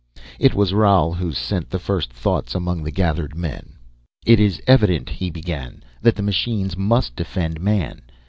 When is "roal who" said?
0.73-1.31